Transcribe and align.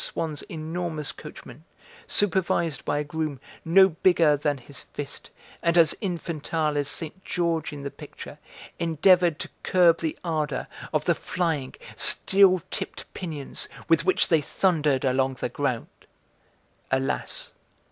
Swann's 0.03 0.41
enormous 0.49 1.11
coachman, 1.11 1.63
supervised 2.07 2.83
by 2.83 2.97
a 2.97 3.03
groom 3.03 3.39
no 3.63 3.89
bigger 3.89 4.35
than 4.35 4.57
his 4.57 4.81
fist, 4.81 5.29
and 5.61 5.77
as 5.77 5.93
infantile 6.01 6.75
as 6.75 6.87
Saint 6.89 7.23
George 7.23 7.71
in 7.71 7.83
the 7.83 7.91
picture, 7.91 8.39
endeavoured 8.79 9.37
to 9.37 9.47
curb 9.61 9.99
the 9.99 10.17
ardour 10.23 10.65
of 10.91 11.05
the 11.05 11.13
flying, 11.13 11.75
steel 11.95 12.63
tipped 12.71 13.13
pinions 13.13 13.69
with 13.87 14.03
which 14.03 14.29
they 14.29 14.41
thundered 14.41 15.05
along 15.05 15.35
the 15.35 15.49
ground. 15.49 15.85
Alas! 16.89 17.53